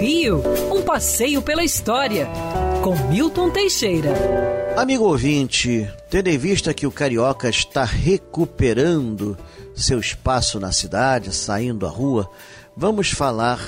Rio, 0.00 0.42
um 0.70 0.82
passeio 0.82 1.40
pela 1.40 1.64
história, 1.64 2.28
com 2.82 2.94
Milton 3.08 3.50
Teixeira. 3.50 4.12
Amigo 4.76 5.04
ouvinte, 5.04 5.88
tendo 6.10 6.28
em 6.28 6.36
vista 6.36 6.74
que 6.74 6.86
o 6.86 6.90
carioca 6.90 7.48
está 7.48 7.84
recuperando 7.84 9.38
seu 9.74 9.98
espaço 9.98 10.58
na 10.60 10.72
cidade, 10.72 11.34
saindo 11.34 11.86
à 11.86 11.88
rua, 11.88 12.28
vamos 12.76 13.10
falar 13.10 13.60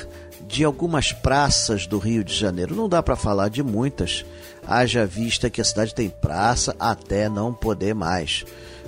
de 0.46 0.64
algumas 0.64 1.12
praças 1.12 1.86
do 1.86 1.98
Rio 1.98 2.22
de 2.22 2.34
Janeiro. 2.34 2.74
Não 2.74 2.88
dá 2.88 3.02
para 3.02 3.16
falar 3.16 3.48
de 3.48 3.62
muitas, 3.62 4.24
haja 4.66 5.06
vista 5.06 5.48
que 5.48 5.60
a 5.60 5.64
cidade 5.64 5.94
tem 5.94 6.08
praça 6.08 6.74
até 6.78 7.28
não 7.28 7.52
poder 7.52 7.94
mais. 7.94 8.44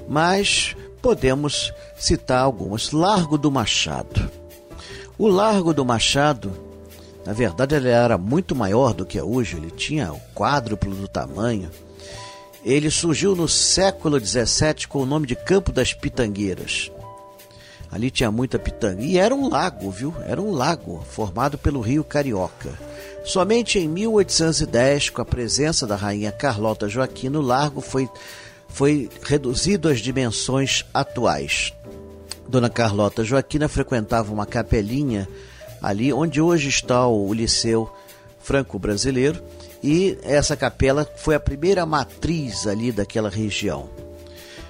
Mas 0.08 0.76
podemos 1.00 1.72
citar 1.96 2.42
algumas. 2.42 2.92
Largo 2.92 3.38
do 3.38 3.50
Machado. 3.50 4.37
O 5.18 5.26
Largo 5.26 5.74
do 5.74 5.84
Machado, 5.84 6.52
na 7.26 7.32
verdade, 7.32 7.74
ele 7.74 7.88
era 7.88 8.16
muito 8.16 8.54
maior 8.54 8.94
do 8.94 9.04
que 9.04 9.18
é 9.18 9.22
hoje, 9.22 9.56
ele 9.56 9.70
tinha 9.70 10.12
o 10.12 10.20
quádruplo 10.32 10.94
do 10.94 11.08
tamanho. 11.08 11.68
Ele 12.64 12.88
surgiu 12.88 13.34
no 13.34 13.48
século 13.48 14.20
XVII 14.20 14.86
com 14.88 15.02
o 15.02 15.06
nome 15.06 15.26
de 15.26 15.34
Campo 15.34 15.72
das 15.72 15.92
Pitangueiras. 15.92 16.90
Ali 17.90 18.10
tinha 18.10 18.30
muita 18.30 18.58
pitanga. 18.58 19.02
E 19.02 19.18
era 19.18 19.34
um 19.34 19.48
lago, 19.48 19.90
viu? 19.90 20.14
Era 20.26 20.40
um 20.40 20.52
lago 20.52 21.04
formado 21.10 21.58
pelo 21.58 21.80
rio 21.80 22.04
Carioca. 22.04 22.78
Somente 23.24 23.78
em 23.78 23.88
1810, 23.88 25.10
com 25.10 25.22
a 25.22 25.24
presença 25.24 25.86
da 25.86 25.96
rainha 25.96 26.30
Carlota 26.30 26.88
Joaquina, 26.88 27.38
o 27.38 27.42
largo 27.42 27.80
foi, 27.80 28.08
foi 28.68 29.08
reduzido 29.22 29.88
às 29.88 30.00
dimensões 30.00 30.84
atuais. 30.94 31.72
Dona 32.48 32.70
Carlota 32.70 33.22
Joaquina 33.22 33.68
frequentava 33.68 34.32
uma 34.32 34.46
capelinha 34.46 35.28
ali 35.82 36.12
onde 36.12 36.40
hoje 36.40 36.68
está 36.68 37.06
o 37.06 37.32
Liceu 37.32 37.88
Franco-Brasileiro 38.40 39.40
e 39.82 40.18
essa 40.22 40.56
capela 40.56 41.06
foi 41.16 41.34
a 41.34 41.40
primeira 41.40 41.84
matriz 41.84 42.66
ali 42.66 42.90
daquela 42.90 43.28
região. 43.28 43.90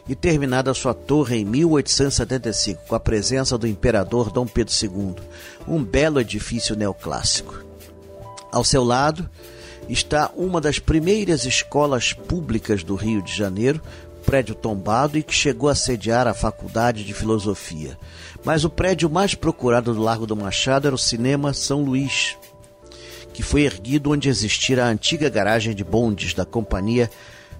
e 0.08 0.14
terminada 0.14 0.74
sua 0.74 0.94
torre 0.94 1.38
em 1.38 1.44
1875, 1.44 2.82
com 2.88 2.94
a 2.94 3.00
presença 3.00 3.56
do 3.56 3.66
imperador 3.66 4.30
Dom 4.30 4.46
Pedro 4.46 4.74
II, 4.82 5.14
um 5.66 5.82
belo 5.82 6.20
edifício 6.20 6.74
neoclássico. 6.74 7.64
Ao 8.50 8.64
seu 8.64 8.82
lado 8.82 9.28
está 9.88 10.30
uma 10.36 10.60
das 10.60 10.78
primeiras 10.78 11.44
escolas 11.44 12.12
públicas 12.12 12.82
do 12.82 12.94
Rio 12.94 13.22
de 13.22 13.34
Janeiro, 13.34 13.80
prédio 14.26 14.54
tombado 14.54 15.18
e 15.18 15.22
que 15.22 15.34
chegou 15.34 15.68
a 15.68 15.74
sediar 15.74 16.26
a 16.26 16.34
Faculdade 16.34 17.04
de 17.04 17.12
Filosofia. 17.12 17.98
Mas 18.44 18.64
o 18.64 18.70
prédio 18.70 19.10
mais 19.10 19.34
procurado 19.34 19.92
do 19.94 20.00
Largo 20.00 20.26
do 20.26 20.36
Machado 20.36 20.86
era 20.86 20.94
o 20.94 20.98
Cinema 20.98 21.52
São 21.52 21.82
Luís, 21.82 22.36
que 23.32 23.42
foi 23.42 23.62
erguido 23.62 24.10
onde 24.10 24.28
existira 24.28 24.84
a 24.84 24.88
antiga 24.88 25.28
garagem 25.28 25.74
de 25.74 25.82
bondes 25.82 26.34
da 26.34 26.44
Companhia 26.44 27.10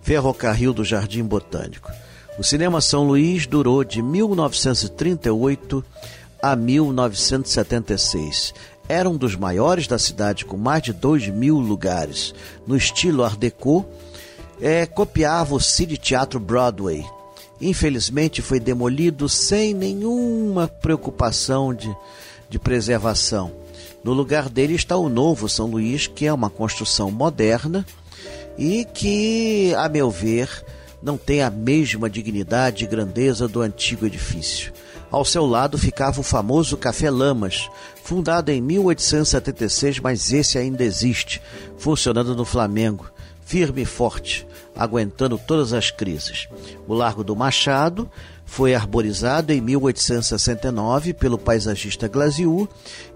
Ferrocarril 0.02 0.72
do 0.72 0.84
Jardim 0.84 1.24
Botânico. 1.24 1.90
O 2.38 2.42
Cinema 2.42 2.80
São 2.80 3.04
Luís 3.04 3.46
durou 3.46 3.84
de 3.84 4.00
1938 4.00 5.84
a 6.40 6.56
1976. 6.56 8.54
Era 8.88 9.08
um 9.08 9.18
dos 9.18 9.36
maiores 9.36 9.86
da 9.86 9.98
cidade, 9.98 10.46
com 10.46 10.56
mais 10.56 10.82
de 10.82 10.94
2 10.94 11.28
mil 11.28 11.58
lugares. 11.58 12.34
No 12.66 12.74
estilo 12.74 13.22
Art 13.22 13.38
Deco, 13.38 13.84
é, 14.60 14.86
copiava 14.86 15.54
o 15.54 15.60
City 15.60 15.98
Teatro 15.98 16.40
Broadway. 16.40 17.04
Infelizmente 17.60 18.40
foi 18.40 18.58
demolido 18.58 19.28
sem 19.28 19.74
nenhuma 19.74 20.66
preocupação 20.66 21.74
de, 21.74 21.94
de 22.48 22.58
preservação. 22.58 23.52
No 24.02 24.14
lugar 24.14 24.48
dele 24.48 24.74
está 24.74 24.96
o 24.96 25.10
novo 25.10 25.50
São 25.50 25.66
Luís, 25.66 26.06
que 26.06 26.26
é 26.26 26.32
uma 26.32 26.48
construção 26.48 27.10
moderna 27.10 27.86
e 28.58 28.86
que, 28.86 29.74
a 29.76 29.88
meu 29.88 30.10
ver, 30.10 30.48
não 31.02 31.18
tem 31.18 31.42
a 31.42 31.50
mesma 31.50 32.08
dignidade 32.08 32.84
e 32.84 32.86
grandeza 32.86 33.48
do 33.48 33.60
antigo 33.60 34.06
edifício. 34.06 34.72
Ao 35.10 35.24
seu 35.24 35.44
lado 35.44 35.76
ficava 35.76 36.20
o 36.20 36.22
famoso 36.22 36.76
Café 36.76 37.10
Lamas, 37.10 37.68
fundado 38.02 38.50
em 38.50 38.62
1876, 38.62 39.98
mas 39.98 40.32
esse 40.32 40.56
ainda 40.56 40.82
existe, 40.84 41.42
funcionando 41.76 42.34
no 42.34 42.44
Flamengo, 42.44 43.10
firme 43.44 43.82
e 43.82 43.84
forte, 43.84 44.46
aguentando 44.74 45.36
todas 45.36 45.74
as 45.74 45.90
crises. 45.90 46.48
O 46.88 46.94
Largo 46.94 47.22
do 47.22 47.36
Machado 47.36 48.10
foi 48.46 48.74
arborizado 48.74 49.52
em 49.52 49.60
1869 49.60 51.12
pelo 51.14 51.38
paisagista 51.38 52.08
Glaziu 52.08 52.68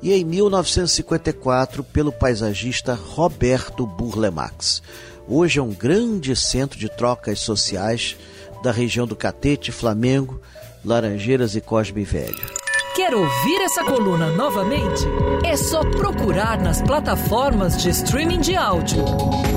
e 0.02 0.12
em 0.12 0.24
1954 0.24 1.82
pelo 1.84 2.12
paisagista 2.12 2.94
Roberto 2.94 3.86
Burlemax. 3.86 4.82
Hoje 5.28 5.58
é 5.58 5.62
um 5.62 5.72
grande 5.72 6.36
centro 6.36 6.78
de 6.78 6.88
trocas 6.88 7.40
sociais 7.40 8.16
da 8.62 8.70
região 8.70 9.06
do 9.06 9.16
Catete, 9.16 9.72
Flamengo, 9.72 10.40
Laranjeiras 10.84 11.56
e 11.56 11.60
Cosme 11.60 12.04
Velho. 12.04 12.54
Quer 12.94 13.12
ouvir 13.12 13.60
essa 13.60 13.84
coluna 13.84 14.30
novamente? 14.30 15.02
É 15.44 15.56
só 15.56 15.80
procurar 15.80 16.58
nas 16.62 16.80
plataformas 16.80 17.76
de 17.82 17.90
streaming 17.90 18.40
de 18.40 18.54
áudio. 18.54 19.04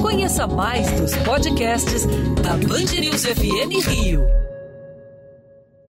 Conheça 0.02 0.48
mais 0.48 0.92
dos 1.00 1.16
podcasts 1.18 2.06
da 2.42 2.58
Band 2.58 3.00
News 3.00 3.26
FM 3.26 3.88
Rio. 3.88 4.49